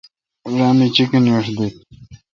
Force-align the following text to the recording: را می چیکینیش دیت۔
را 0.57 0.67
می 0.77 0.87
چیکینیش 0.95 1.47
دیت۔ 1.57 1.75